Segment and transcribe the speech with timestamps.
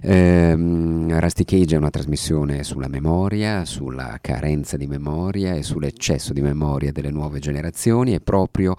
[0.00, 6.40] Ehm, Rusty Cage è una trasmissione sulla memoria, sulla carenza di memoria e sull'eccesso di
[6.40, 8.74] memoria delle nuove generazioni e proprio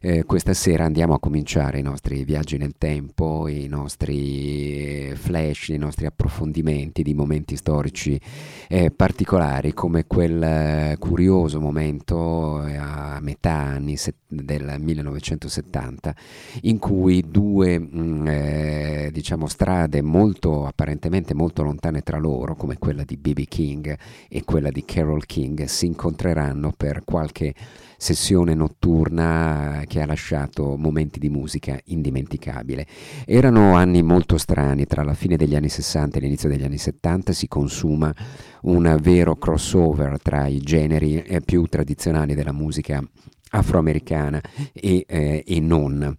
[0.00, 5.76] eh, questa sera andiamo a cominciare i nostri viaggi nel tempo, i nostri flash, i
[5.76, 8.20] nostri approfondimenti di momenti storici
[8.68, 16.14] eh, particolari come quel eh, curioso momento eh, a metà anni del 1970
[16.62, 22.78] in cui due mh, mm, eh, diciamo strade molto apparentemente molto lontane tra loro come
[22.78, 23.44] quella di B.B.
[23.44, 23.96] King
[24.28, 27.54] e quella di Carol King si incontreranno per qualche
[28.00, 32.86] sessione notturna che ha lasciato momenti di musica indimenticabile.
[33.26, 37.32] Erano anni molto strani, tra la fine degli anni 60 e l'inizio degli anni 70
[37.32, 38.14] si consuma
[38.62, 43.02] un vero crossover tra i generi eh, più tradizionali della musica
[43.50, 44.40] afroamericana
[44.72, 46.16] e, eh, e non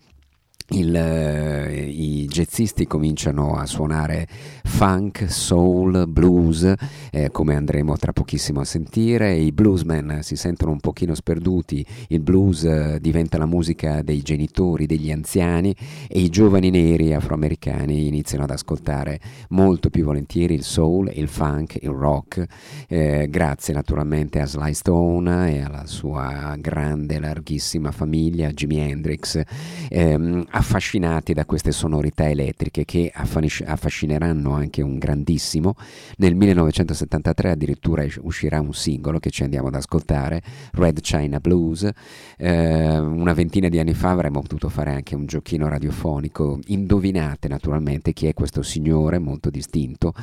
[0.69, 4.27] il, eh, i jazzisti cominciano a suonare
[4.63, 6.73] funk, soul, blues,
[7.11, 12.19] eh, come andremo tra pochissimo a sentire, i bluesmen si sentono un pochino sperduti, il
[12.19, 15.75] blues eh, diventa la musica dei genitori, degli anziani
[16.07, 19.19] e i giovani neri afroamericani iniziano ad ascoltare
[19.49, 22.45] molto più volentieri il soul, il funk, il rock,
[22.87, 29.41] eh, grazie naturalmente a Sly Stone e alla sua grande, larghissima famiglia, Jimi Hendrix.
[29.89, 35.75] Ehm, affascinati da queste sonorità elettriche che affascineranno anche un grandissimo.
[36.17, 40.41] Nel 1973 addirittura uscirà un singolo che ci andiamo ad ascoltare,
[40.73, 41.89] Red China Blues.
[42.37, 46.59] Eh, una ventina di anni fa avremmo potuto fare anche un giochino radiofonico.
[46.67, 50.13] Indovinate naturalmente chi è questo signore molto distinto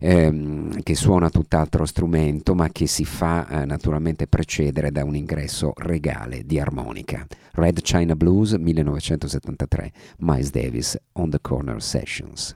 [0.00, 5.72] ehm, che suona tutt'altro strumento ma che si fa eh, naturalmente precedere da un ingresso
[5.76, 7.26] regale di armonica.
[7.52, 9.79] Red China Blues 1973,
[10.18, 12.54] Miles Davis on the Corner Sessions.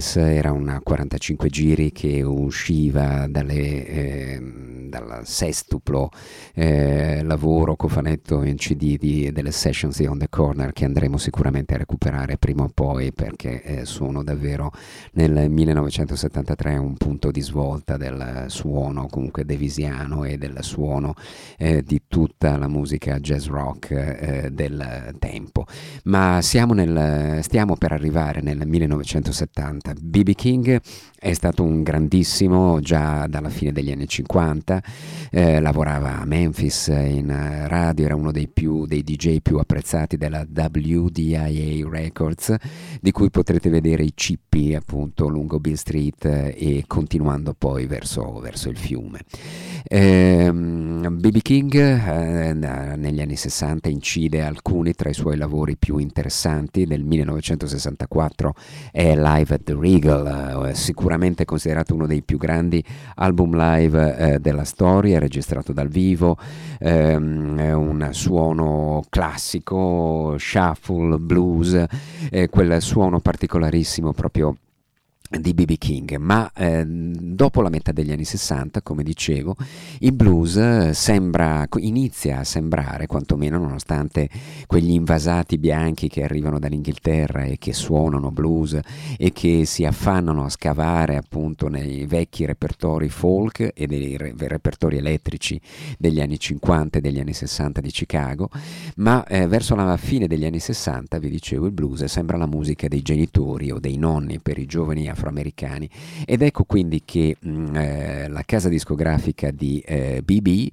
[0.00, 4.40] Davis, era un 45 giri che usciva dalle, eh,
[4.90, 6.10] dal sestuplo
[6.52, 11.72] eh, lavoro cofanetto in CD di, delle sessions di On The Corner che andremo sicuramente
[11.74, 14.70] a recuperare prima o poi perché eh, sono davvero
[15.12, 21.14] nel 1973 un punto di svolta del suono comunque devisiano e del suono
[21.56, 25.64] eh, di tutta la musica jazz rock eh, del tempo.
[26.04, 29.94] Ma siamo nel stiamo per arrivare nel 1970.
[30.00, 30.80] BB King
[31.18, 34.79] è stato un grandissimo già dalla fine degli anni 50,
[35.30, 40.46] eh, lavorava a Memphis in radio, era uno dei, più, dei DJ più apprezzati della
[40.48, 42.54] WDIA Records,
[43.00, 48.38] di cui potrete vedere i cippi appunto lungo Bill Street eh, e continuando poi verso,
[48.40, 49.20] verso il fiume.
[49.84, 50.52] Eh,
[51.42, 56.86] King eh, negli anni 60 incide alcuni tra i suoi lavori più interessanti.
[56.86, 58.54] Nel 1964
[58.92, 62.84] è Live at the Regal, eh, sicuramente considerato uno dei più grandi
[63.16, 64.69] album live eh, della storia,
[65.18, 66.36] registrato dal vivo,
[66.78, 71.84] ehm, un suono classico, shuffle, blues,
[72.30, 74.56] eh, quel suono particolarissimo proprio
[75.38, 79.54] di BB King, ma eh, dopo la metà degli anni 60, come dicevo,
[80.00, 84.28] il blues eh, sembra, inizia a sembrare, quantomeno nonostante
[84.66, 88.76] quegli invasati bianchi che arrivano dall'Inghilterra e che suonano blues
[89.16, 94.96] e che si affannano a scavare appunto nei vecchi repertori folk e dei re- repertori
[94.96, 95.60] elettrici
[95.96, 98.50] degli anni 50 e degli anni 60 di Chicago,
[98.96, 102.88] ma eh, verso la fine degli anni 60, vi dicevo, il blues sembra la musica
[102.88, 105.88] dei genitori o dei nonni per i giovani afroamericani afroamericani.
[106.24, 110.68] Ed ecco quindi che mh, mm, eh, la casa discografica di eh, BB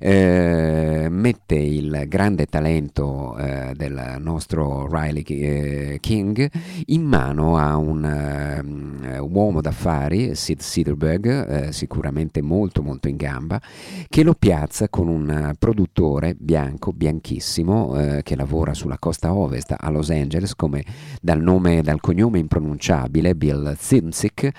[0.00, 6.50] eh, mette il grande talento eh, del nostro Riley eh, King
[6.86, 13.60] in mano a un eh, uomo d'affari, Sid Siderberg, sicuramente molto molto in gamba,
[14.08, 20.10] che lo piazza con un produttore bianco, bianchissimo, che lavora sulla costa ovest a Los
[20.10, 20.84] Angeles, come
[21.20, 24.50] dal nome, dal cognome impronunciabile, Bill Simsick,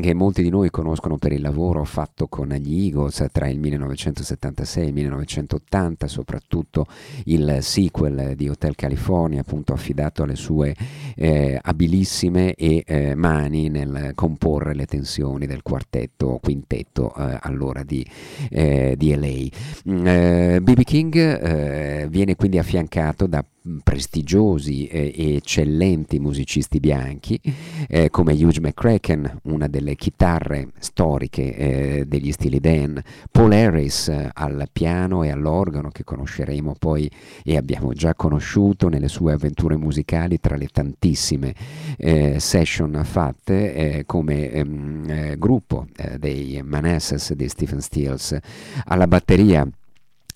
[0.00, 4.84] che molti di noi conoscono per il lavoro fatto con gli Eagles tra il 1976
[4.84, 6.86] e il 1980, soprattutto
[7.24, 10.76] il sequel di Hotel California, appunto affidato alle sue
[11.16, 17.82] eh, abilissime e eh, mani nel comporre le tensioni del quartetto o quintetto eh, allora
[17.82, 18.06] di,
[18.48, 20.60] eh, di LA.
[20.60, 23.44] BB mm, King eh, viene quindi affiancato da
[23.82, 27.40] prestigiosi e eccellenti musicisti bianchi
[27.88, 34.30] eh, come Hugh McCracken, una delle chitarre storiche eh, degli stili Dan, Paul Harris eh,
[34.32, 37.10] al piano e all'organo che conosceremo poi
[37.44, 41.54] e abbiamo già conosciuto nelle sue avventure musicali tra le tantissime
[41.96, 45.86] eh, session fatte eh, come ehm, eh, gruppo
[46.18, 48.36] dei Manassas di Stephen Stills.
[48.84, 49.68] Alla batteria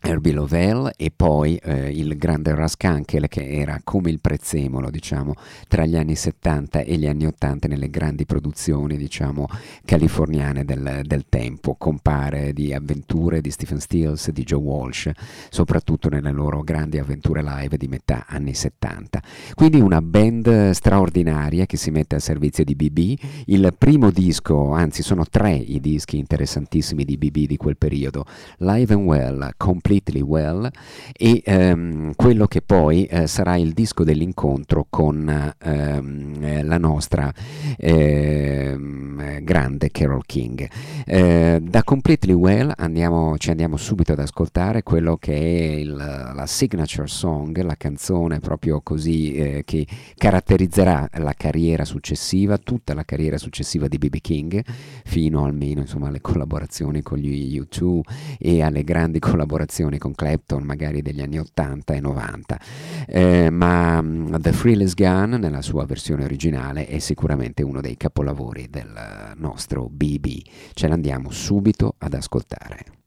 [0.04, 5.34] Herbie Lovell e poi eh, il grande Rascankel che era come il prezzemolo diciamo
[5.68, 9.46] tra gli anni 70 e gli anni 80 nelle grandi produzioni diciamo
[9.84, 11.76] californiane del, del tempo.
[11.76, 15.10] Compare di avventure di Stephen Stills di Joe Walsh
[15.50, 19.22] soprattutto nelle loro grandi avventure live di metà anni 70
[19.54, 25.02] quindi una band straordinaria che si mette al servizio di BB il primo disco anzi
[25.02, 28.26] sono tre i dischi interessantissimi di BB di quel periodo.
[28.58, 30.70] Live and Well Complete Completely Well
[31.12, 37.30] e ehm, quello che poi eh, sarà il disco dell'incontro con ehm, eh, la nostra
[37.76, 40.66] ehm, grande Carol King.
[41.04, 46.46] Eh, da Completely Well andiamo, ci andiamo subito ad ascoltare quello che è il, la
[46.46, 53.36] signature song, la canzone proprio così eh, che caratterizzerà la carriera successiva, tutta la carriera
[53.36, 54.64] successiva di BB King,
[55.04, 58.00] fino almeno insomma alle collaborazioni con gli U2
[58.38, 62.60] e alle grandi collaborazioni collaborazioni con Clapton magari degli anni 80 e 90,
[63.06, 68.68] eh, ma um, The Freeless Gun nella sua versione originale è sicuramente uno dei capolavori
[68.70, 70.26] del nostro BB.
[70.74, 73.01] Ce l'andiamo subito ad ascoltare.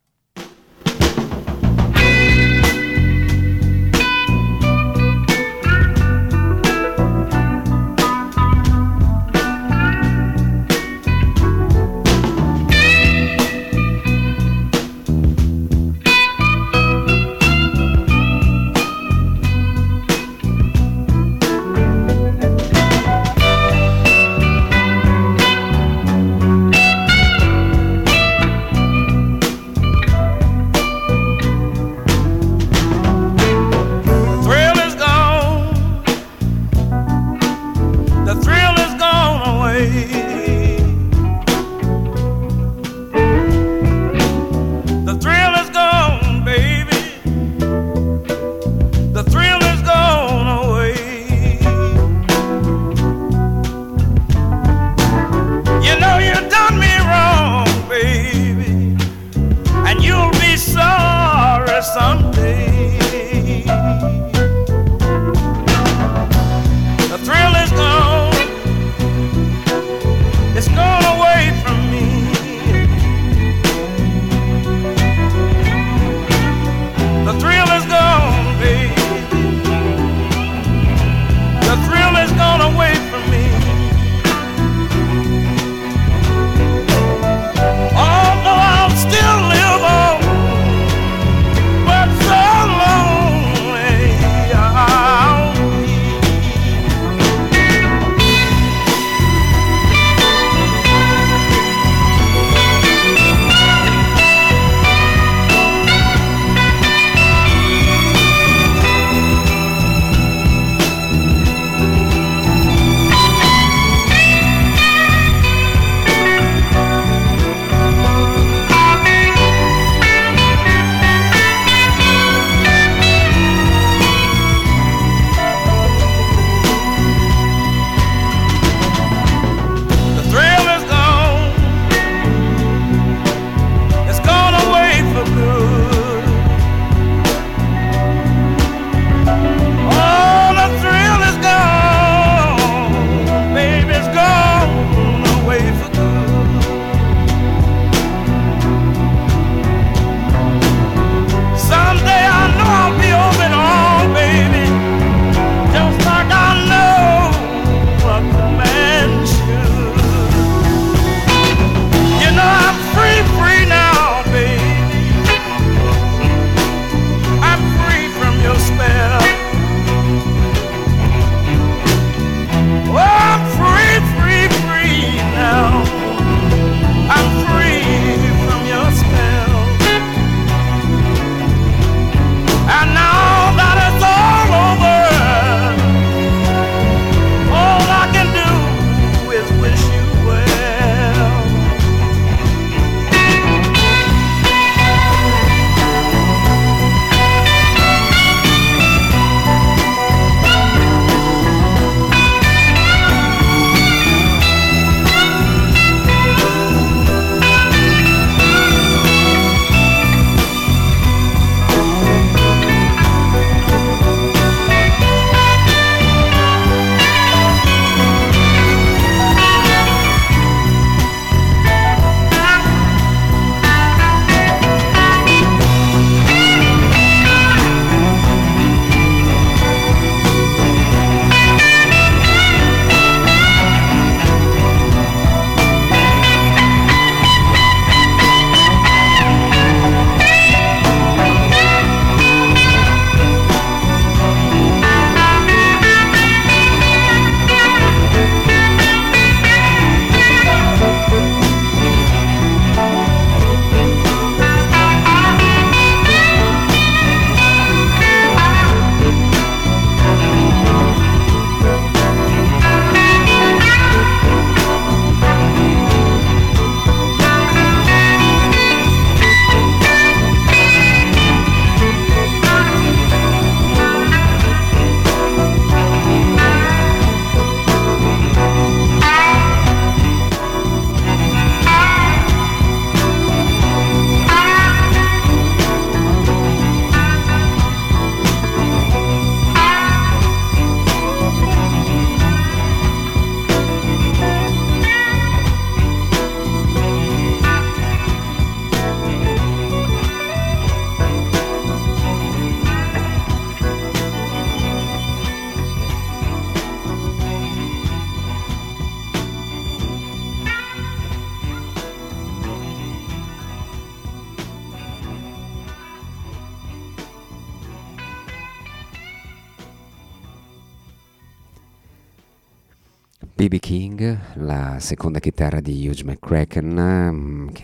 [324.86, 326.78] Seconda chitarra di Hugh McCracken,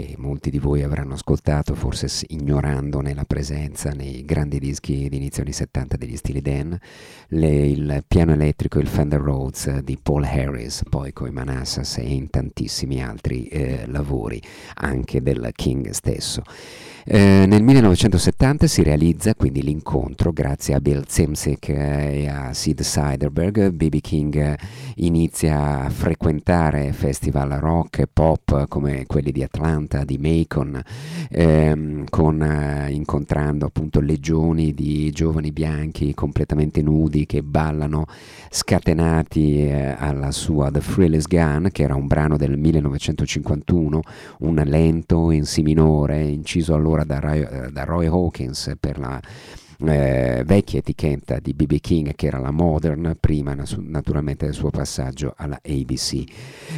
[0.02, 5.42] che molti di voi avranno ascoltato, forse ignorandone la presenza nei grandi dischi di inizio
[5.42, 6.76] anni 70 degli stili Dan,
[7.28, 12.30] le, il piano elettrico il Fender Rhodes di Paul Harris, poi coi Manassas e in
[12.30, 14.42] tantissimi altri eh, lavori,
[14.74, 16.42] anche del King stesso.
[17.04, 23.70] Eh, nel 1970 si realizza quindi l'incontro grazie a Bill Zimzik e a Sid Seiderberg.
[23.70, 24.00] B.B.
[24.00, 24.56] King
[24.96, 30.80] inizia a frequentare festival rock e pop come quelli di Atlanta, di Macon,
[31.28, 38.06] ehm, con, eh, incontrando appunto legioni di giovani bianchi completamente nudi che ballano
[38.50, 40.80] scatenati eh, alla sua The
[41.16, 44.00] is Gone, che era un brano del 1951,
[44.40, 48.98] un lento in si minore, inciso allora allora da Roy, eh, da Roy Hawkins per
[48.98, 49.20] la
[49.88, 55.34] eh, vecchia etichetta di BB King che era la Modern, prima naturalmente del suo passaggio
[55.36, 56.24] alla ABC.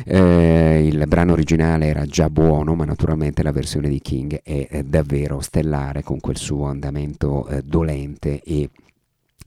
[0.04, 4.82] Eh, il brano originale era già buono, ma naturalmente la versione di King è, è
[4.82, 8.70] davvero stellare con quel suo andamento eh, dolente e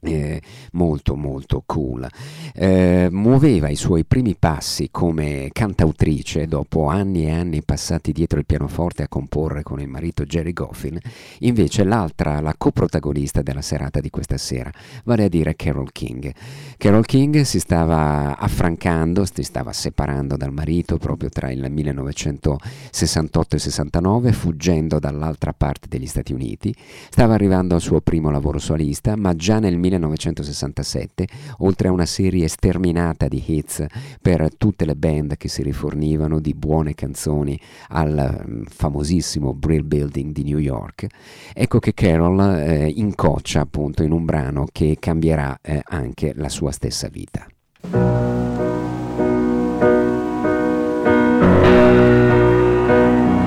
[0.00, 0.40] eh,
[0.72, 2.06] molto molto cool.
[2.54, 8.46] Eh, muoveva i suoi primi passi come cantautrice dopo anni e anni passati dietro il
[8.46, 10.98] pianoforte a comporre con il marito Jerry Goffin,
[11.40, 14.70] invece l'altra, la coprotagonista della serata di questa sera,
[15.04, 16.32] vale a dire Carol King.
[16.76, 23.58] Carol King si stava affrancando, si stava separando dal marito proprio tra il 1968 e
[23.58, 26.74] 69, fuggendo dall'altra parte degli Stati Uniti,
[27.10, 31.26] stava arrivando al suo primo lavoro solista, ma già nel 1967,
[31.58, 33.84] oltre a una serie sterminata di hits
[34.20, 40.32] per tutte le band che si rifornivano di buone canzoni al mm, famosissimo Brill Building
[40.32, 41.06] di New York,
[41.54, 46.70] ecco che Carol eh, incoccia appunto in un brano che cambierà eh, anche la sua
[46.70, 47.46] stessa vita.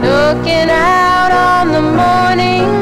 [0.02, 2.81] Looking out on the morning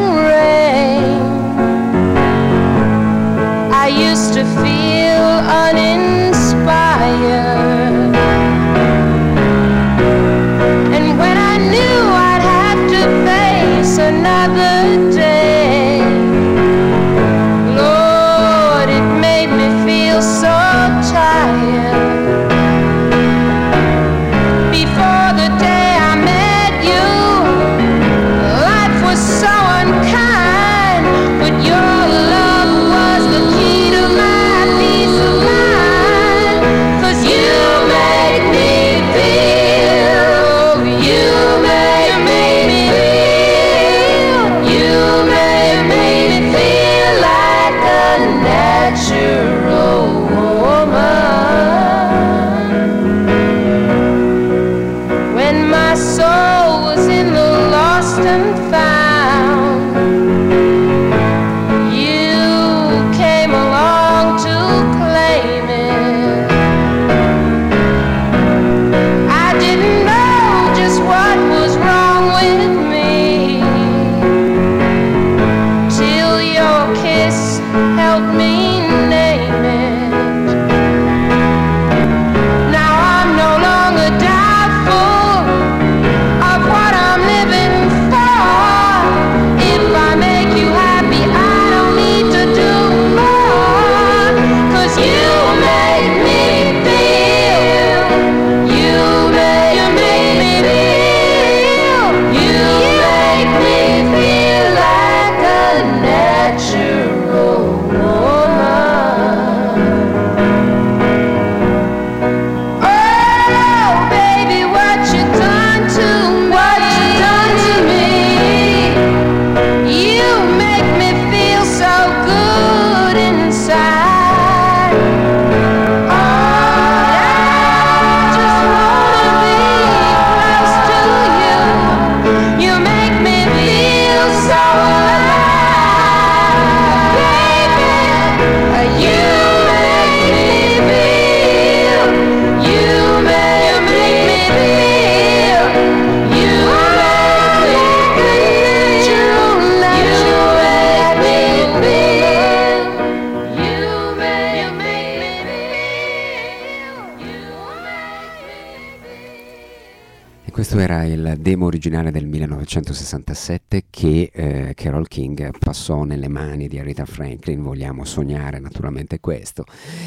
[160.89, 167.05] era il demo originale del 1967 che eh, Carol King passò nelle mani di Aretha
[167.05, 169.65] Franklin, vogliamo sognare naturalmente questo,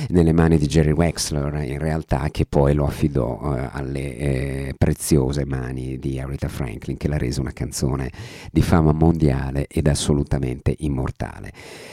[0.08, 5.46] nelle mani di Jerry Wexler in realtà che poi lo affidò eh, alle eh, preziose
[5.46, 8.10] mani di Aretha Franklin che l'ha resa una canzone
[8.50, 11.52] di fama mondiale ed assolutamente immortale.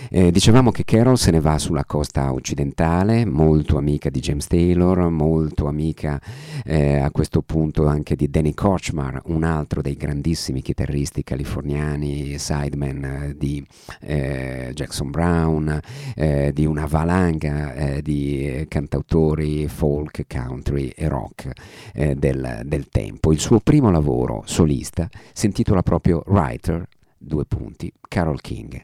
[0.09, 5.09] Eh, dicevamo che Carol se ne va sulla costa occidentale, molto amica di James Taylor,
[5.09, 6.19] molto amica
[6.65, 12.37] eh, a questo punto anche di Danny Danny Korchmar, un altro dei grandissimi chitarristi californiani,
[12.37, 13.61] sideman eh, di
[13.99, 15.77] eh, Jackson Brown,
[16.15, 21.49] eh, di una valanga eh, di cantautori folk, country e rock
[21.93, 23.33] eh, del, del tempo.
[23.33, 26.87] Il suo primo lavoro solista si intitola proprio Writer,
[27.17, 28.81] due punti, Carol King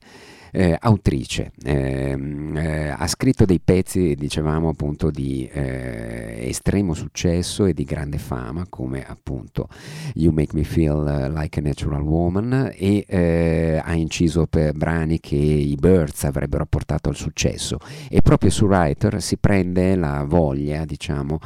[0.55, 7.73] eh, autrice, ehm, eh, ha scritto dei pezzi, dicevamo appunto, di eh, estremo successo e
[7.73, 9.67] di grande fama, come appunto
[10.13, 15.35] You Make Me Feel Like a Natural Woman, e eh, ha inciso per brani che
[15.35, 17.77] i Birds avrebbero portato al successo.
[18.09, 21.39] E proprio su Writer si prende la voglia, diciamo,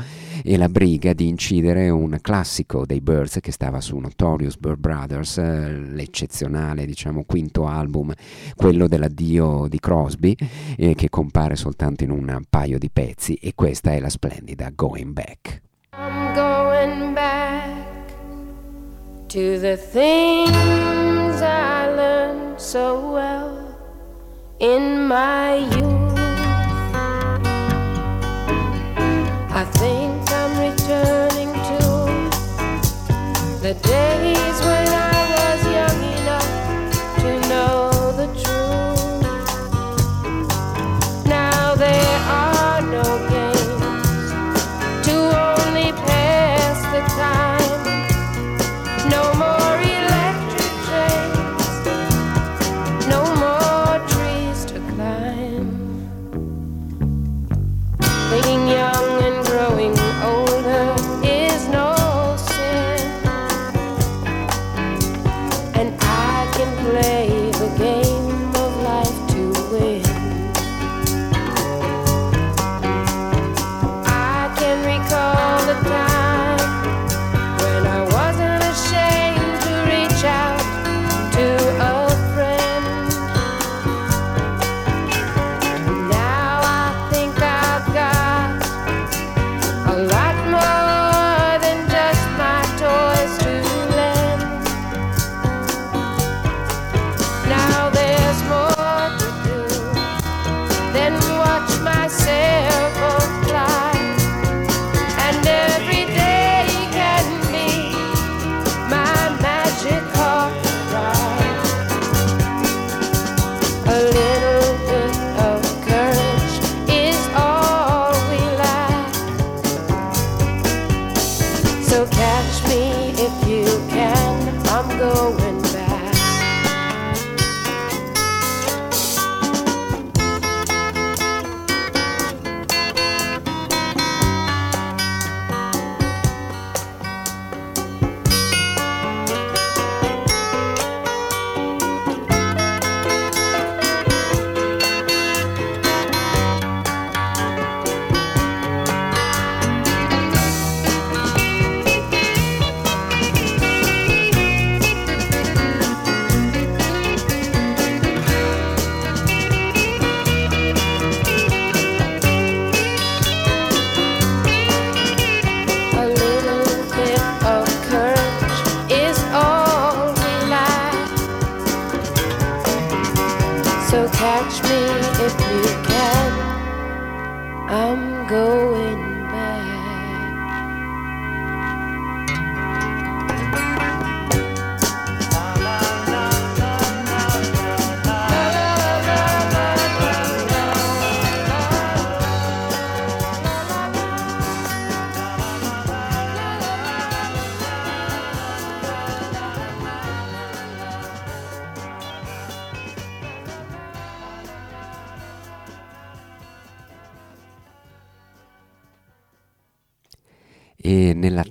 [0.44, 5.38] e la briga di incidere un classico dei Birds che stava su Notorious Bird Brothers,
[5.40, 8.14] l'eccezionale, diciamo, quinto album,
[8.56, 10.36] quello del dell'addio di Crosby
[10.78, 15.14] eh, che compare soltanto in un paio di pezzi e questa è la splendida Going
[15.14, 15.62] Back.
[15.94, 18.14] I'm going back
[19.30, 23.76] to the things I learned so well
[24.60, 26.18] in my youth.
[29.52, 31.80] I think I'm returning to
[33.62, 34.09] the days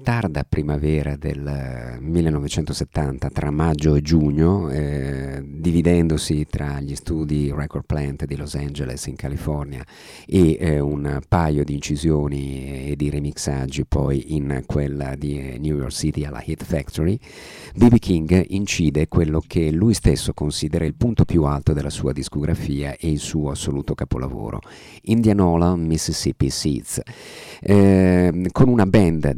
[0.08, 8.24] tarda primavera del 1970, tra maggio e giugno, eh, dividendosi tra gli studi Record Plant
[8.24, 9.84] di Los Angeles in California
[10.26, 15.92] e eh, un paio di incisioni e di remixaggi poi in quella di New York
[15.92, 17.18] City alla Hit Factory,
[17.74, 17.98] B.B.
[17.98, 23.10] King incide quello che lui stesso considera il punto più alto della sua discografia e
[23.10, 24.60] il suo assoluto capolavoro,
[25.02, 27.02] Indianola Mississippi Seeds,
[27.60, 29.34] eh, con una band band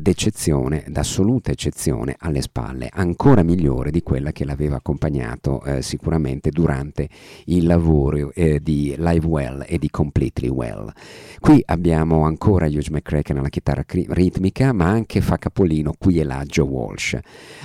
[0.61, 7.09] d'eccezione, d'assoluta eccezione alle spalle, ancora migliore di quella che l'aveva accompagnato eh, sicuramente durante
[7.47, 10.93] il lavoro eh, di Live Well e di Completely Well.
[11.39, 16.43] Qui abbiamo ancora Hugh McCracken alla chitarra ritmica, ma anche fa capolino qui e là
[16.45, 17.19] Joe Walsh.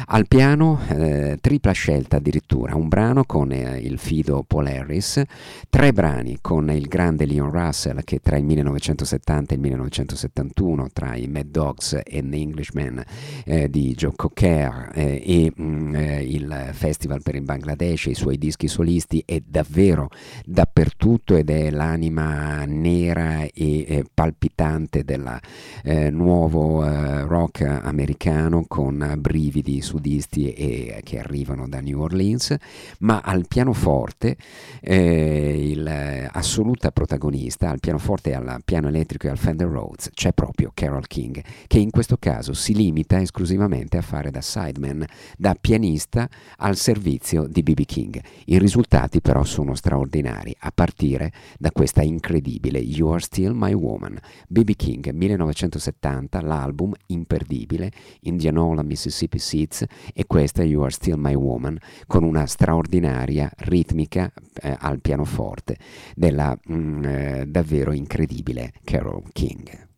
[0.06, 5.22] Al piano eh, tripla scelta addirittura, un brano con eh, il fido Paul Harris,
[5.70, 11.16] tre brani con il grande Leon Russell che tra il 1970 e il 1971 tra
[11.16, 12.38] i Mad Dogs and the
[12.76, 13.04] Englishman
[13.46, 18.14] eh, di Joe Cocker eh, e mh, mm, eh, il Festival per il Bangladesh, i
[18.14, 20.10] suoi dischi solisti è davvero
[20.46, 25.40] dappertutto ed è l'anima nera e eh, palpitante del
[25.84, 32.56] eh, nuovo eh, rock americano con brividi sudisti e, che arrivano da New Orleans,
[33.00, 34.38] ma al pianoforte
[34.82, 41.08] il assoluta protagonista, al pianoforte, al piano elettrico e al Fender Rhodes c'è proprio Carol
[41.08, 45.06] King che in questo caso si limita esclusivamente a fare da sideman,
[45.38, 48.22] da pianista al servizio di BB King.
[48.46, 54.18] I risultati però sono straordinari, a partire da questa incredibile You Are Still My Woman,
[54.48, 61.78] BB King 1970, l'album imperdibile, Indianola Mississippi Seeds e questa You Are Still My Woman
[62.08, 65.78] con una straordinaria ritmica eh, al pianoforte
[66.16, 69.94] della mm, eh, davvero incredibile Carol King.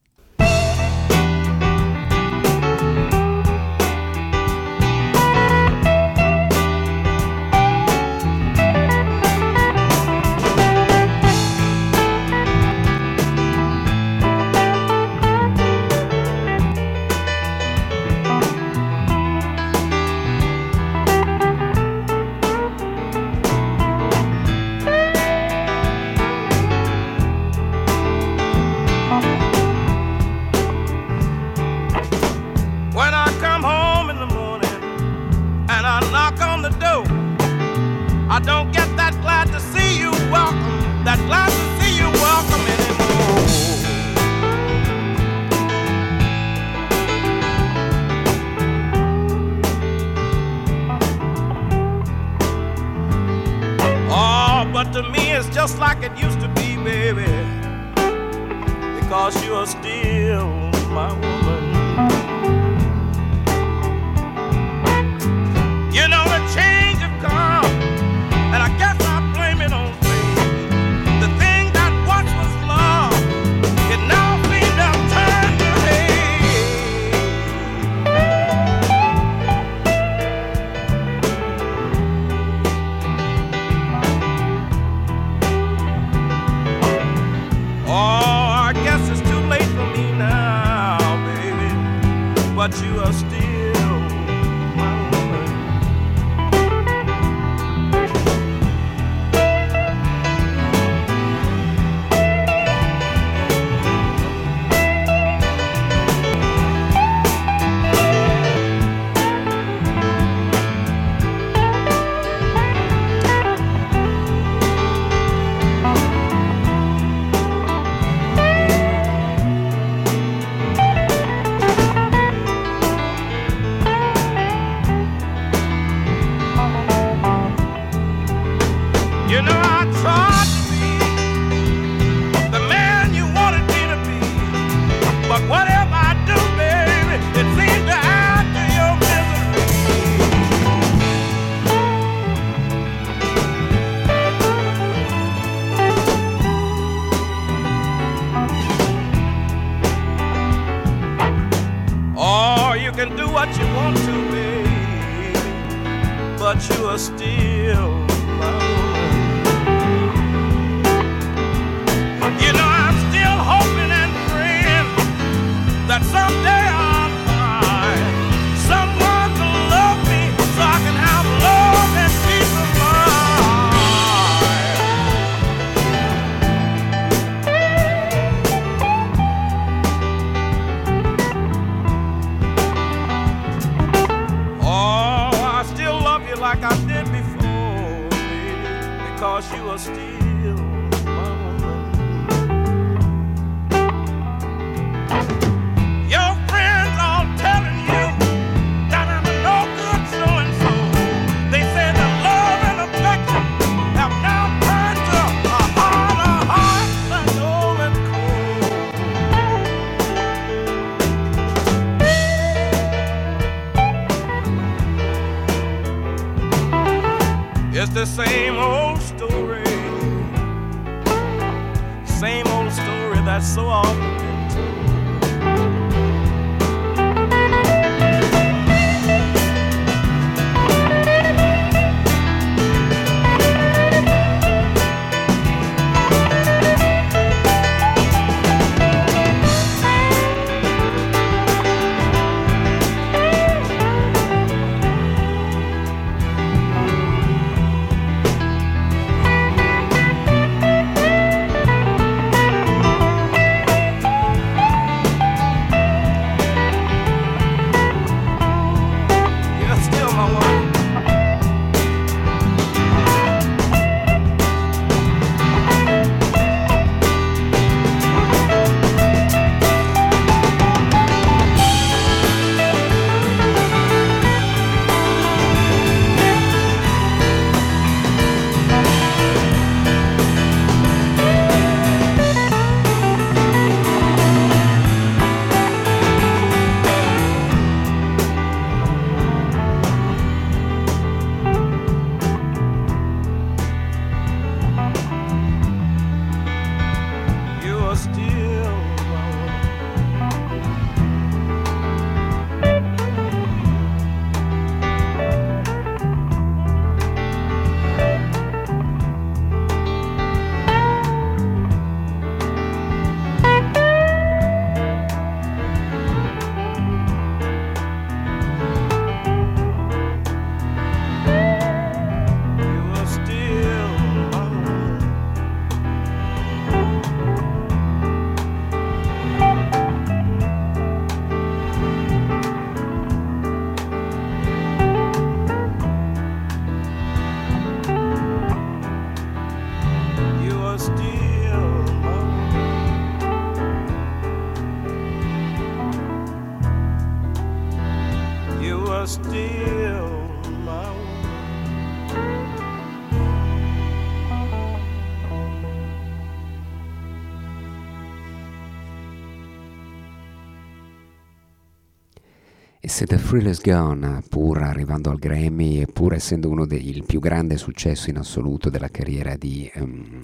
[363.27, 368.09] Thrill is Gone, pur arrivando al Grammy e pur essendo uno dei più grande successo
[368.09, 370.21] in assoluto della carriera di um,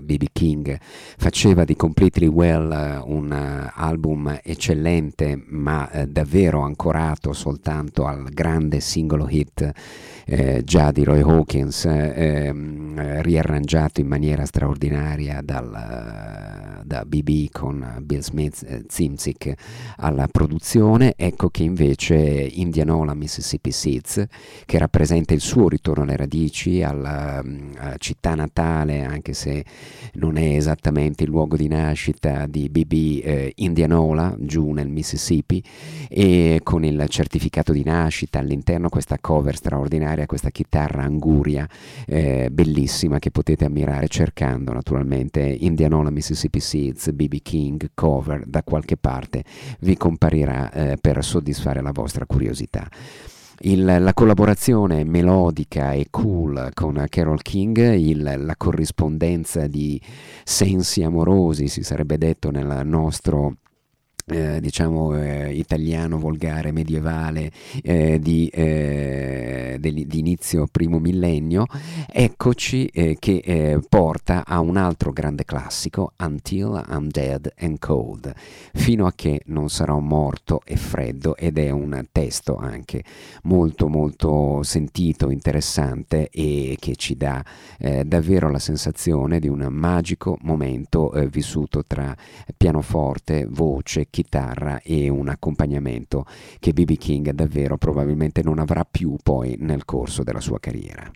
[0.00, 0.26] B.B.
[0.44, 0.78] King,
[1.16, 8.24] faceva di Completely Well eh, un eh, album eccellente, ma eh, davvero ancorato soltanto al
[8.24, 9.72] grande singolo hit
[10.26, 17.50] eh, già di Roy Hawkins, eh, ehm, eh, riarrangiato in maniera straordinaria dal, da BB
[17.50, 19.52] con Bill Smith, eh, Zimzik
[19.96, 24.24] alla produzione, ecco che invece Indianola Mississippi Seeds,
[24.64, 27.42] che rappresenta il suo ritorno alle radici, alla,
[27.76, 29.64] alla città natale, anche se
[30.14, 32.92] non è esattamente il luogo di nascita di BB
[33.24, 35.62] eh, Indianola, giù nel Mississippi,
[36.08, 41.68] e con il certificato di nascita all'interno questa cover straordinaria, questa chitarra anguria
[42.06, 48.96] eh, bellissima che potete ammirare cercando naturalmente Indianola Mississippi Seeds, BB King cover da qualche
[48.96, 49.44] parte
[49.80, 52.88] vi comparirà eh, per soddisfare la vostra curiosità.
[53.60, 60.00] Il, la collaborazione melodica e cool con Carol King, il, la corrispondenza di
[60.42, 63.56] sensi amorosi, si sarebbe detto nel nostro
[64.26, 67.50] eh, diciamo eh, italiano volgare medievale
[67.82, 71.66] eh, di, eh, di, inizio primo millennio
[72.10, 78.32] eccoci eh, che eh, porta a un altro grande classico Until I'm Dead and Cold
[78.72, 83.04] fino a che non sarò morto e freddo ed è un testo anche
[83.42, 87.44] molto molto sentito interessante e che ci dà
[88.04, 92.16] davvero la sensazione di un magico momento vissuto tra
[92.56, 96.24] pianoforte voce chitarra e un accompagnamento
[96.60, 101.10] che BB King davvero probabilmente non avrà più poi nel corso della sua carriera.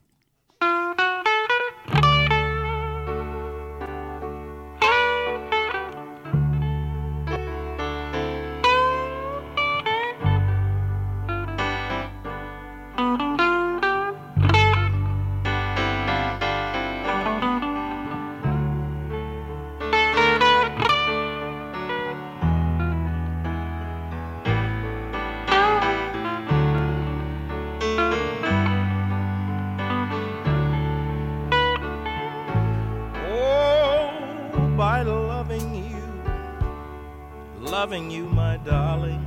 [37.88, 39.24] loving you, my darling.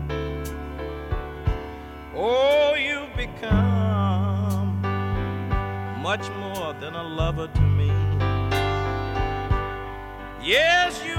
[2.16, 4.80] Oh, you've become
[6.00, 7.92] much more than a lover to me.
[10.44, 11.16] Yes, you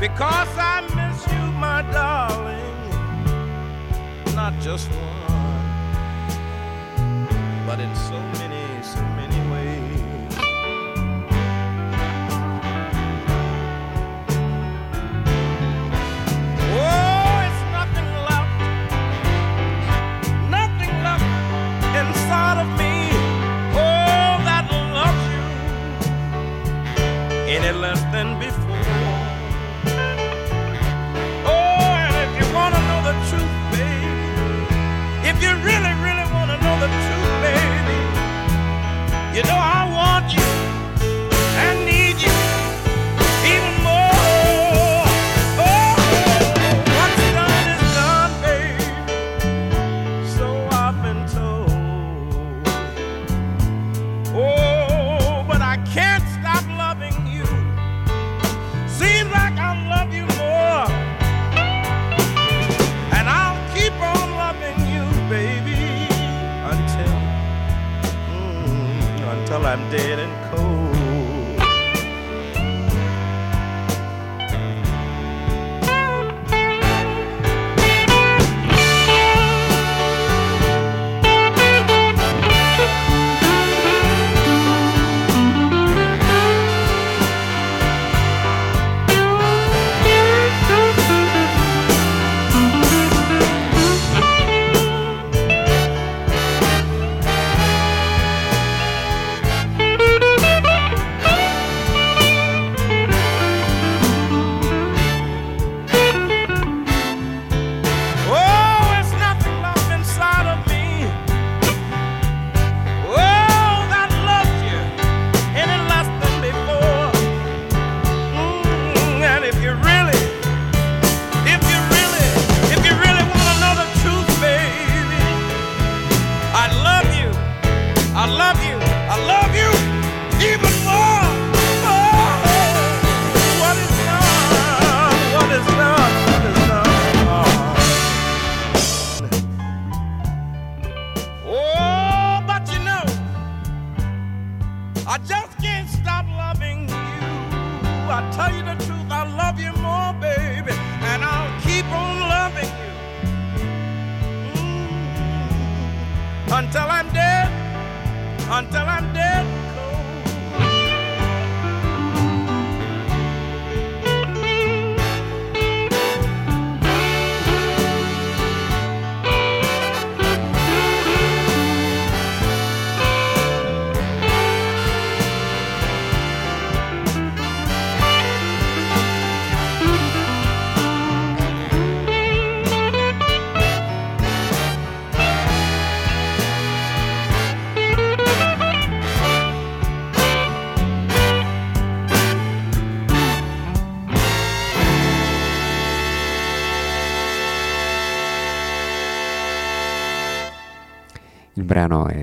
[0.00, 2.56] because I miss you, my darling.
[4.34, 5.66] Not just one,
[7.66, 7.94] but in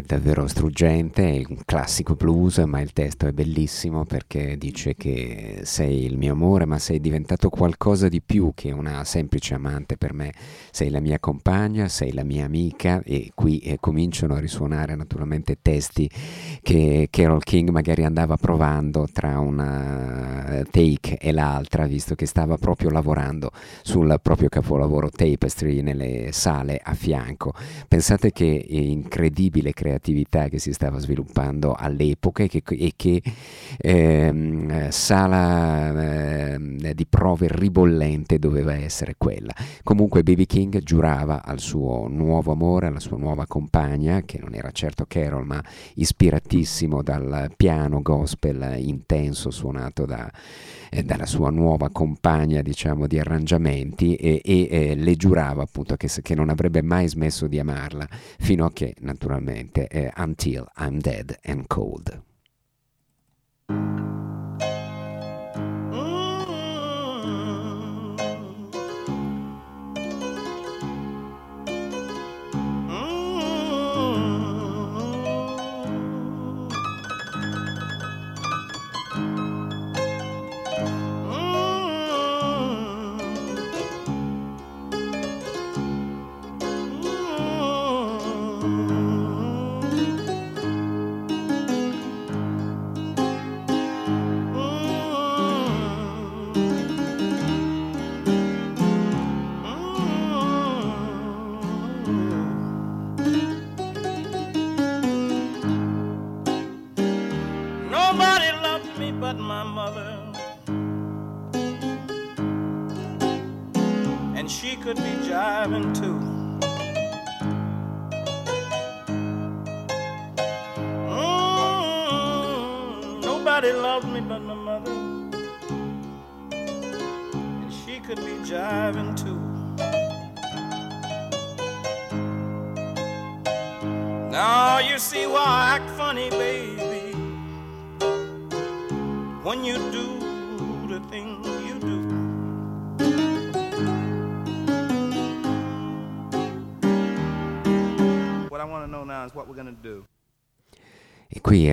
[0.05, 6.03] davvero struggente, è un classico blues, ma il testo è bellissimo perché dice che sei
[6.05, 10.33] il mio amore, ma sei diventato qualcosa di più che una semplice amante per me,
[10.71, 15.57] sei la mia compagna, sei la mia amica e qui eh, cominciano a risuonare naturalmente
[15.61, 16.09] testi
[16.61, 22.57] che Carol King magari andava provando tra una eh, take e l'altra, visto che stava
[22.57, 23.51] proprio lavorando
[23.83, 27.53] sul proprio capolavoro Tapestry nelle sale a fianco.
[27.87, 33.21] Pensate che incredibile che creatività che si stava sviluppando all'epoca e che, e che
[33.77, 39.53] ehm, sala ehm, di prove ribollente doveva essere quella.
[39.83, 44.71] Comunque Baby King giurava al suo nuovo amore, alla sua nuova compagna, che non era
[44.71, 45.63] certo Carol, ma
[45.93, 50.31] ispiratissimo dal piano gospel intenso suonato da,
[50.95, 56.09] eh, dalla sua nuova compagna, diciamo, di arrangiamenti e, e eh, le giurava appunto che,
[56.21, 58.07] che, non avrebbe mai smesso di amarla
[58.39, 62.21] fino a che, naturalmente, Eh, until I'm Dead and Cold.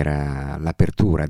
[0.03, 0.52] Era l'apertura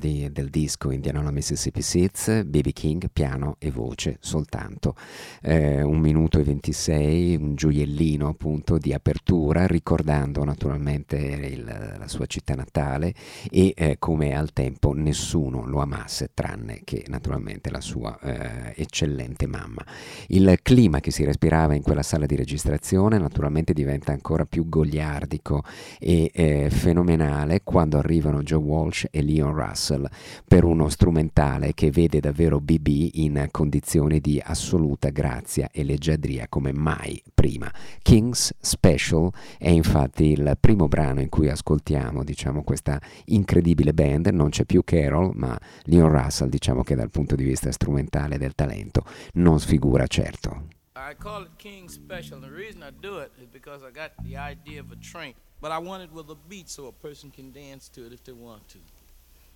[0.04, 4.96] di, del disco Indianola Mississippi Seeds, Baby King, piano e voce soltanto.
[5.42, 11.64] Eh, un minuto e 26, un gioiellino appunto di apertura, ricordando naturalmente il,
[11.98, 13.14] la sua città natale
[13.50, 19.46] e eh, come al tempo nessuno lo amasse tranne che naturalmente la sua eh, eccellente
[19.46, 19.84] mamma.
[20.28, 25.62] Il clima che si respirava in quella sala di registrazione naturalmente diventa ancora più goliardico
[26.00, 29.54] e eh, fenomenale quando arriva arrivano Joe Walsh e Leon
[29.94, 30.08] Russell
[30.46, 36.72] per uno strumentale che vede davvero BB in condizioni di assoluta grazia e leggiadria come
[36.72, 37.72] mai prima.
[38.02, 44.50] King's Special è infatti il primo brano in cui ascoltiamo diciamo, questa incredibile band, non
[44.50, 49.04] c'è più Carol, ma Leon Russell diciamo che dal punto di vista strumentale del talento
[49.34, 50.82] non sfigura certo.
[50.96, 52.40] I call it King Special.
[52.40, 55.72] The reason I do it is because I got the idea of a train, but
[55.72, 58.32] I want it with a beat so a person can dance to it if they
[58.32, 58.78] want to.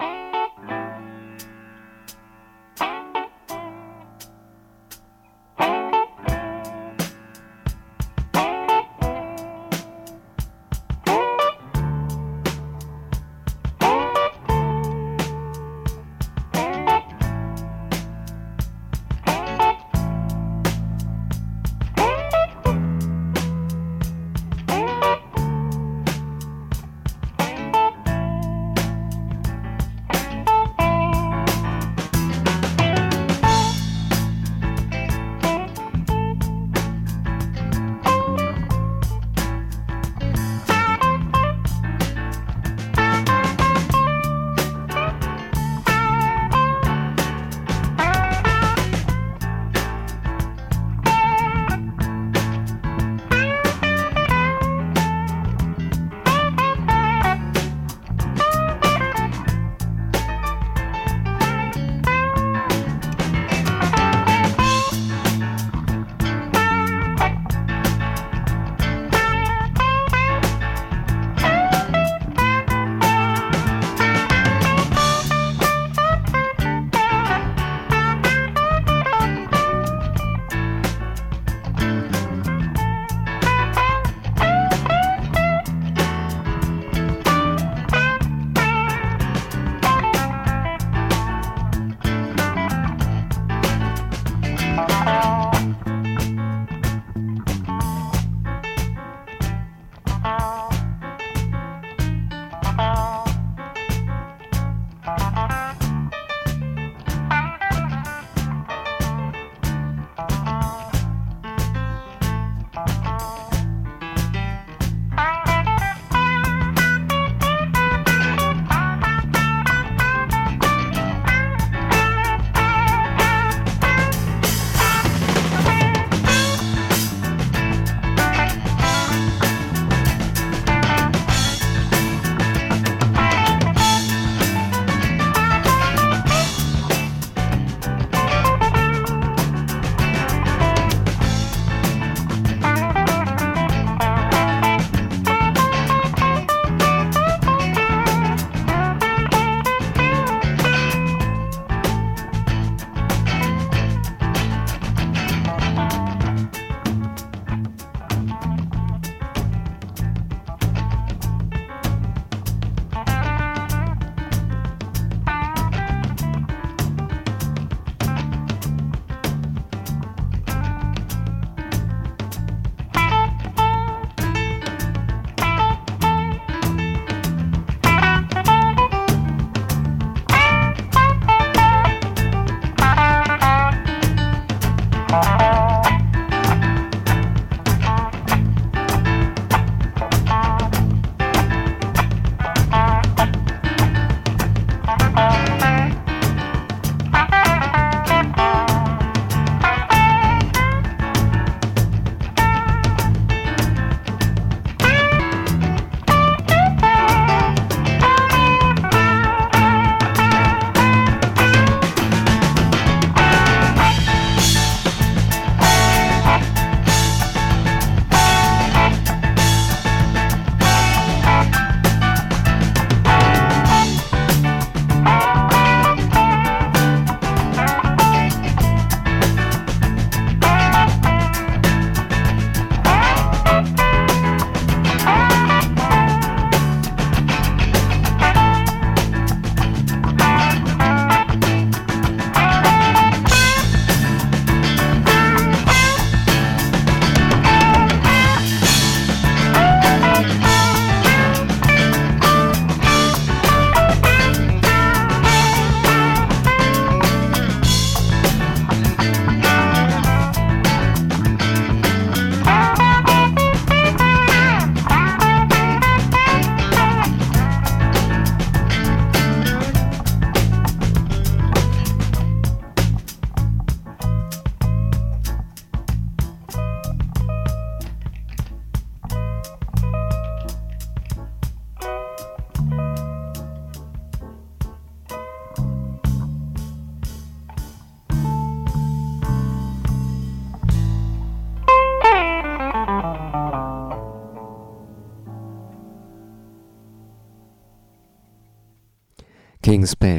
[0.01, 0.09] うん。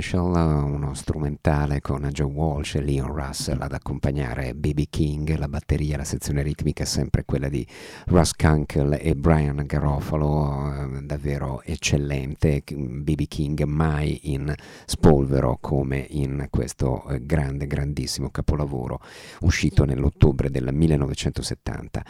[0.10, 5.98] Special, uno strumentale con Joe Walsh e Leon Russell ad accompagnare BB King, la batteria,
[5.98, 7.64] la sezione ritmica è sempre quella di
[8.08, 14.54] Russ Kunkel e Brian Garofalo, eh, davvero eccellente, BB King mai in
[14.86, 19.02] spolvero come in questo eh, grande, grandissimo capolavoro
[19.42, 22.06] uscito nell'ottobre del 1970.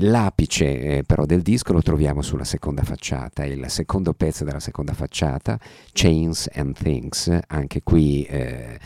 [0.00, 4.94] L'apice eh, però del disco lo troviamo sulla seconda facciata, il secondo pezzo della seconda
[4.94, 5.60] facciata,
[5.92, 8.78] Chains and Things, anche qui eh,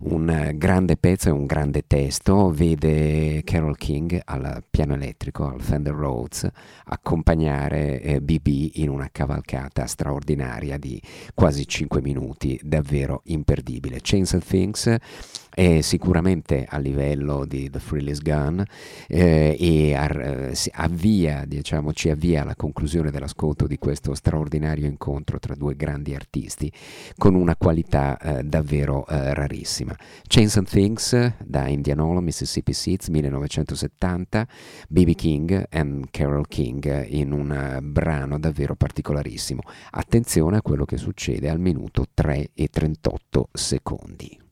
[0.00, 5.94] un grande pezzo e un grande testo, vede Carol King al piano elettrico, al Fender
[5.94, 6.48] Rhodes,
[6.84, 11.00] accompagnare eh, BB in una cavalcata straordinaria di
[11.34, 14.00] quasi 5 minuti, davvero imperdibile.
[14.02, 14.96] Chains and Things
[15.56, 18.62] è sicuramente a livello di The Freeless Gun
[19.08, 25.54] eh, e ar- avvia, diciamo, ci avvia alla conclusione dell'ascolto di questo straordinario incontro tra
[25.54, 26.70] due grandi artisti
[27.16, 29.96] con una qualità eh, davvero eh, rarissima.
[30.28, 34.46] Chains and Things da Indianola, Mississippi Seeds 1970,
[34.90, 39.62] BB King e Carol King in un brano davvero particolarissimo.
[39.92, 44.44] Attenzione a quello che succede al minuto 3 e 38 secondi.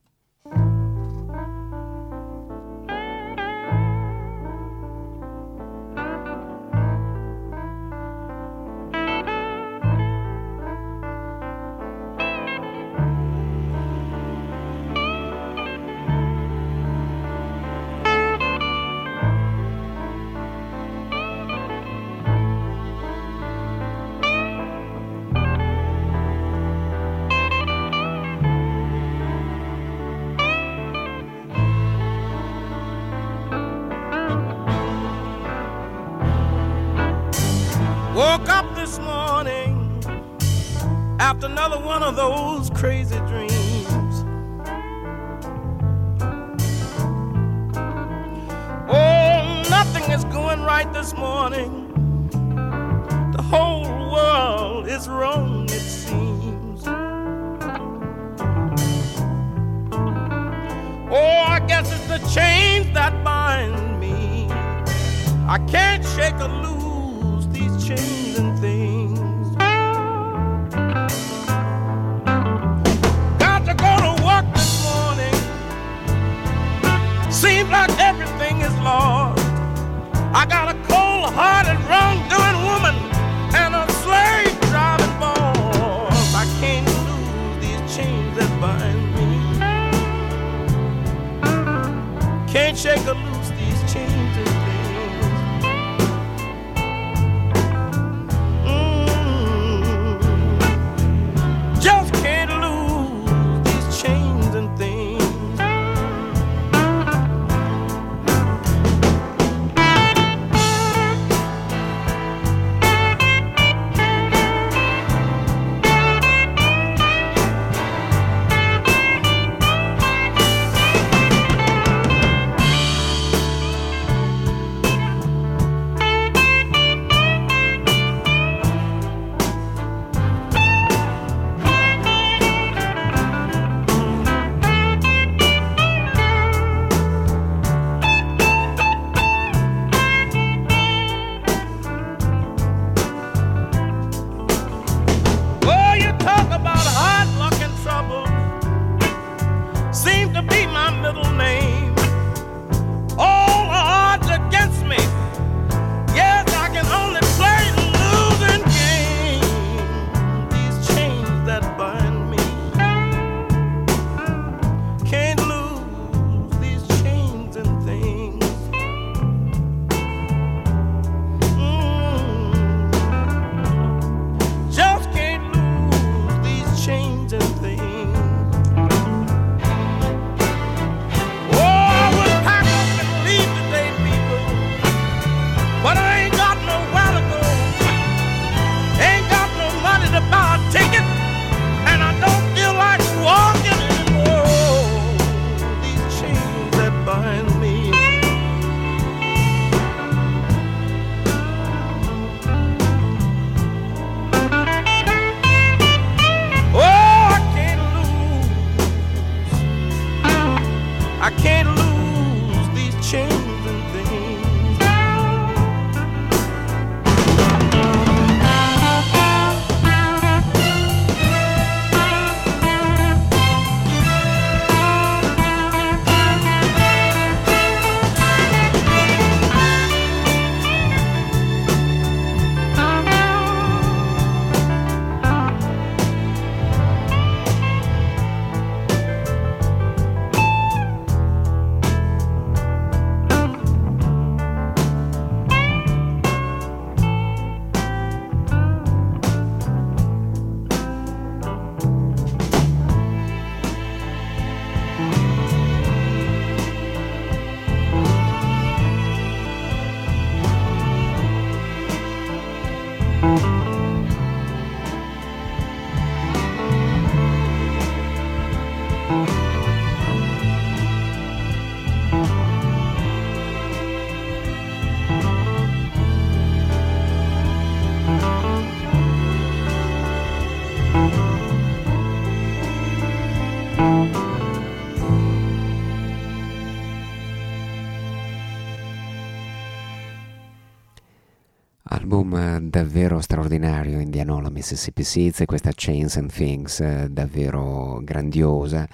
[292.69, 298.87] Davvero straordinario, Indianola, Mississippi Seeds e questa Chains and Things eh, davvero grandiosa.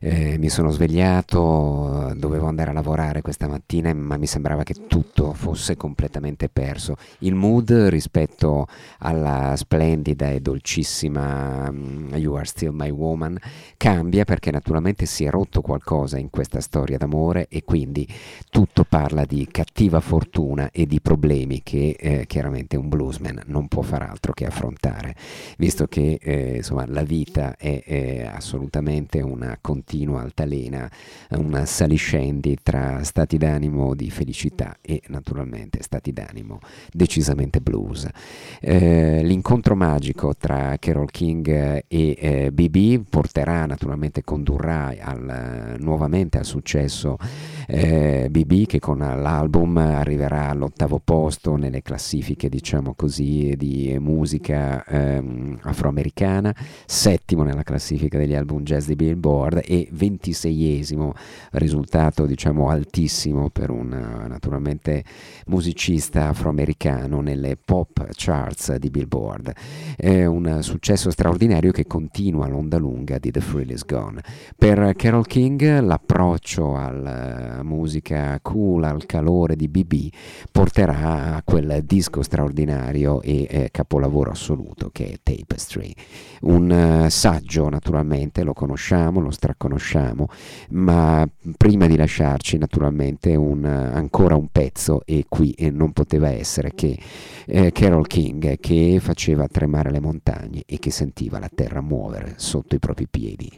[0.00, 5.32] Eh, mi sono svegliato, dovevo andare a lavorare questa mattina, ma mi sembrava che tutto
[5.32, 6.96] fosse completamente perso.
[7.20, 8.66] Il mood rispetto
[8.98, 13.38] alla splendida e dolcissima um, You Are Still My Woman
[13.76, 18.06] cambia perché naturalmente si è rotto qualcosa in questa storia d'amore e quindi
[18.50, 23.82] tutto parla di cattiva fortuna e di problemi che eh, chiaramente un bluesman non può
[23.82, 25.14] far altro che affrontare,
[25.58, 30.90] visto che eh, insomma, la vita è, è, assolutamente una continua altalena,
[31.30, 36.60] una saliscendi tra stati d'animo di felicità e naturalmente stati d'animo
[36.92, 38.08] decisamente blues.
[38.60, 46.44] Eh, l'incontro magico tra Carol King e eh, BB porterà naturalmente, condurrà al, nuovamente al
[46.44, 47.16] successo
[47.66, 55.58] BB eh, che con l'album arriverà all'ottavo posto nelle classifiche, diciamo così, di musica ehm,
[55.62, 56.54] afroamericana,
[56.86, 61.12] settimo nella classifica degli album jazz di Billboard e ventiseiesimo,
[61.52, 63.88] risultato diciamo altissimo per un
[64.28, 65.04] naturalmente
[65.46, 69.52] musicista afroamericano nelle pop charts di Billboard.
[69.96, 74.22] È un successo straordinario che continua l'onda lunga di The Thrill Is Gone.
[74.56, 80.08] Per Carol King l'approccio alla musica cool, al calore di BB
[80.52, 82.22] porterà a quel disco disco
[82.94, 85.92] straordinario e eh, capolavoro assoluto che è Tapestry.
[86.42, 90.28] Un uh, saggio naturalmente, lo conosciamo, lo straconosciamo,
[90.70, 96.30] ma prima di lasciarci naturalmente un, uh, ancora un pezzo e qui eh, non poteva
[96.30, 96.98] essere che
[97.46, 102.74] eh, Carol King che faceva tremare le montagne e che sentiva la terra muovere sotto
[102.74, 103.50] i propri piedi.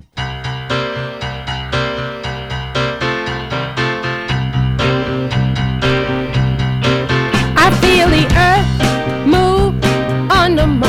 [7.96, 8.75] when you look at
[10.56, 10.85] me that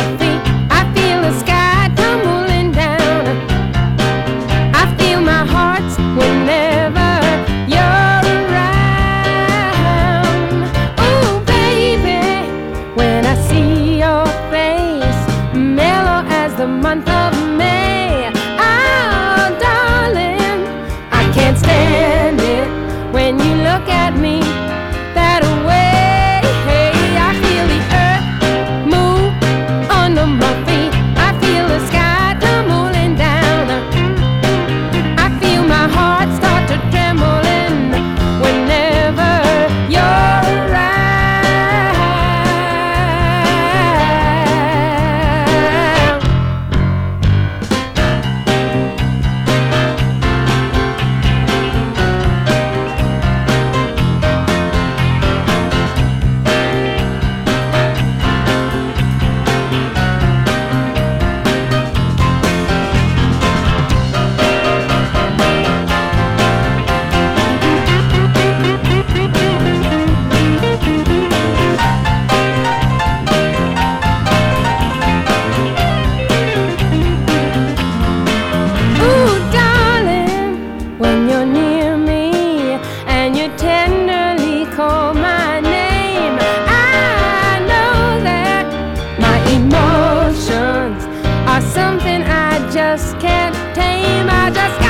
[93.16, 94.30] can't tame.
[94.30, 94.87] I just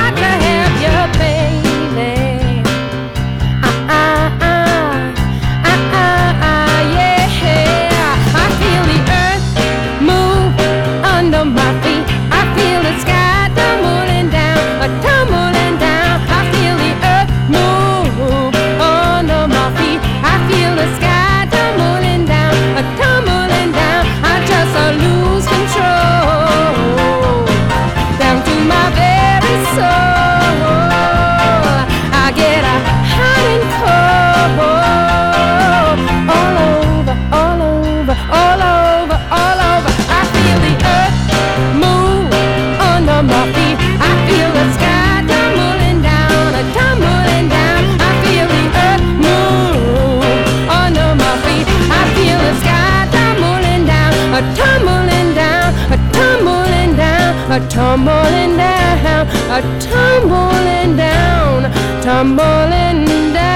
[62.18, 63.48] tumbling down.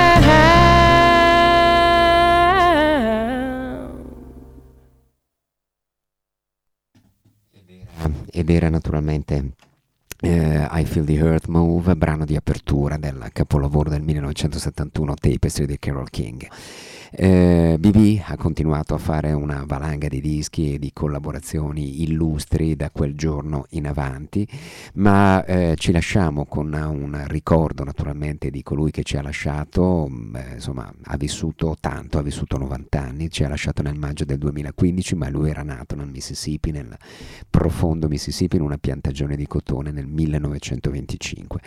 [8.34, 9.54] ed era naturalmente
[10.20, 15.78] eh, I Feel the Earth Move, brano di apertura del capolavoro del 1971 Tapestry di
[15.78, 16.48] Carol King.
[17.14, 22.90] Eh, BB ha continuato a fare una valanga di dischi e di collaborazioni illustri da
[22.90, 24.48] quel giorno in avanti,
[24.94, 30.54] ma eh, ci lasciamo con un ricordo naturalmente di colui che ci ha lasciato, eh,
[30.54, 35.14] insomma ha vissuto tanto, ha vissuto 90 anni, ci ha lasciato nel maggio del 2015,
[35.14, 36.96] ma lui era nato nel Mississippi, nel
[37.50, 41.60] profondo Mississippi, in una piantagione di cotone nel 1925.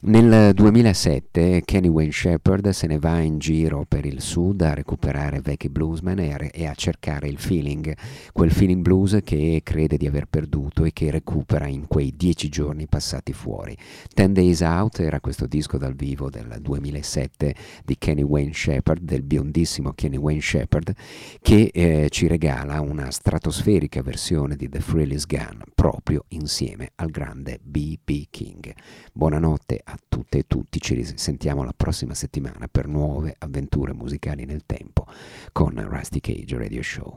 [0.00, 5.40] Nel 2007 Kenny Wayne Shepherd se ne va in giro per il sud a recuperare
[5.40, 7.96] vecchi bluesman e a, e a, cercare il feeling,
[8.32, 12.86] quel feeling blues che crede di aver perduto e che recupera in quei dieci giorni
[12.86, 13.76] passati fuori.
[14.14, 19.24] Ten Days Out era questo disco dal vivo del 2007 di Kenny Wayne Shepherd, del
[19.24, 20.94] biondissimo Kenny Wayne Shepherd,
[21.42, 27.58] che eh, ci regala una stratosferica versione di The Thrill Gun proprio insieme al grande
[27.60, 28.26] B.B.
[28.30, 28.72] King.
[29.12, 34.64] Buonanotte a tutte e tutti, ci risentiamo la prossima settimana per nuove avventure musicali nel
[34.66, 35.06] tempo
[35.52, 37.16] con Rusty Cage Radio Show.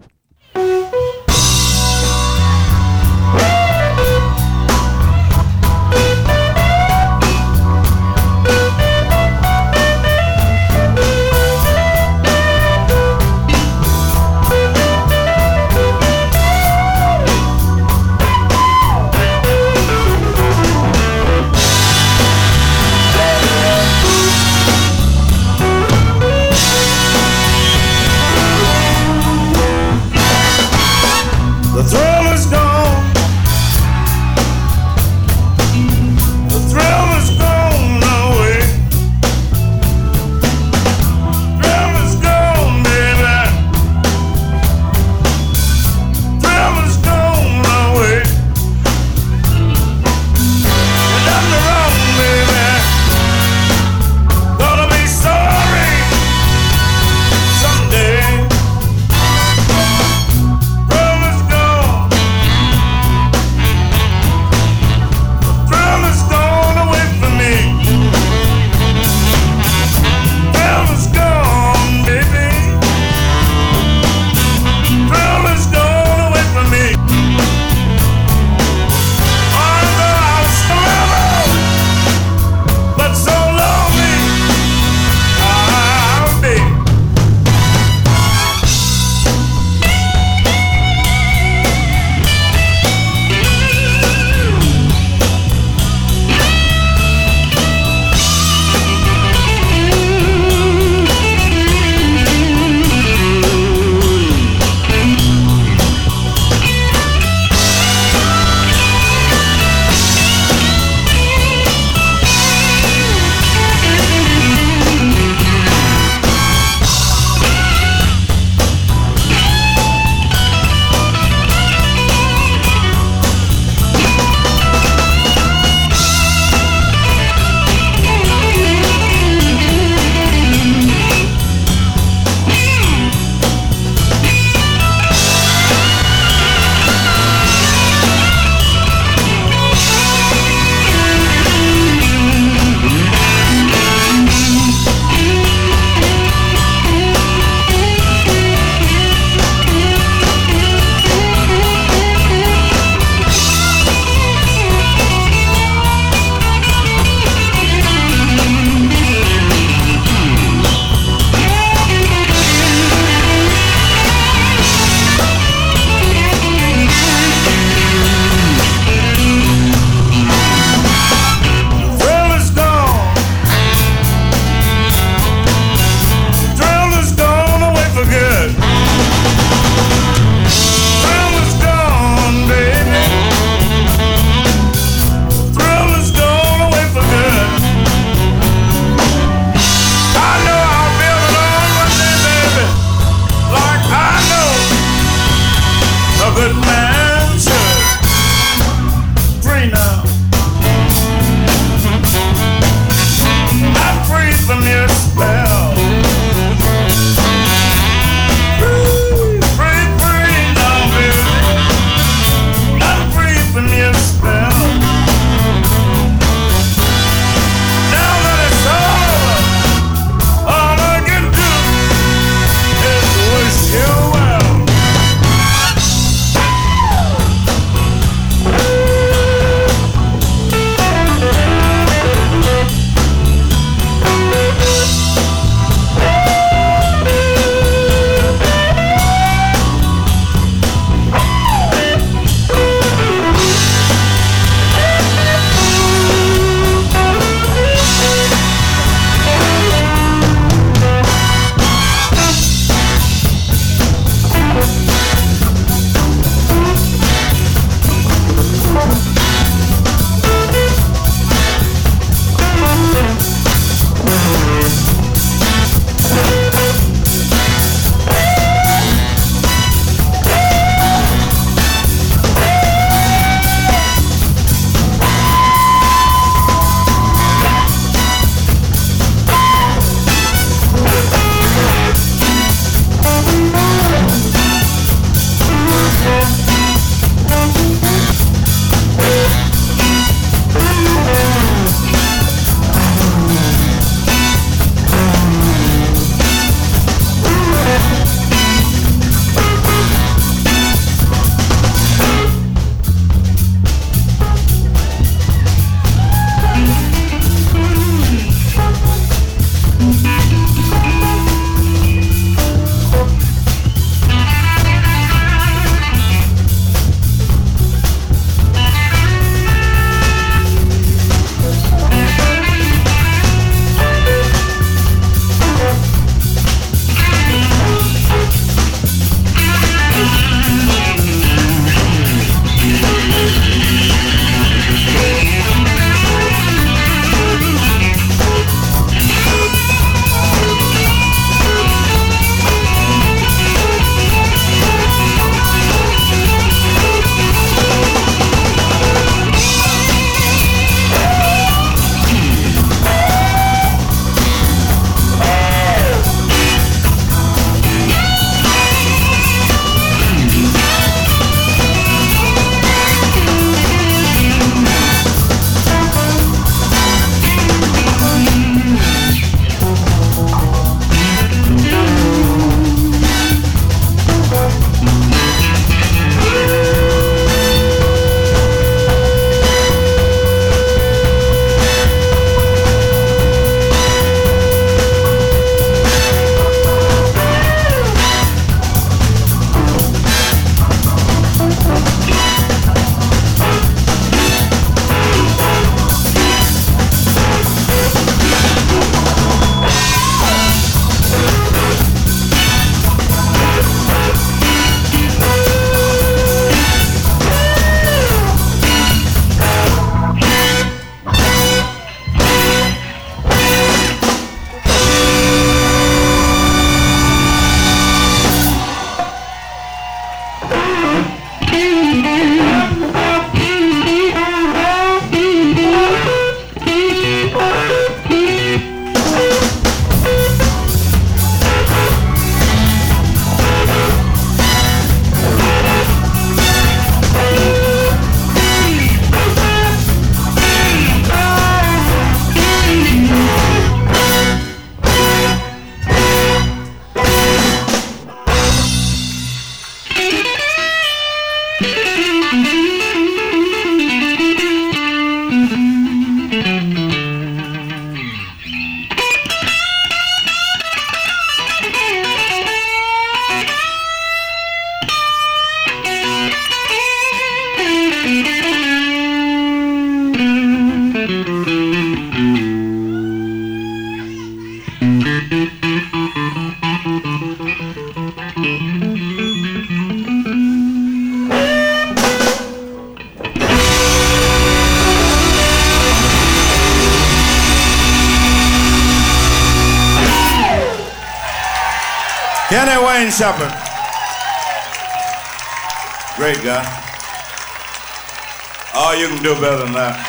[499.32, 500.01] Oh, you can do better than that.